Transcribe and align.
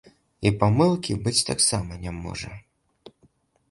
І 0.49 0.51
памылкі 0.63 1.19
быць 1.27 1.43
таксама 1.51 2.01
не 2.09 2.19
можа. 2.21 2.51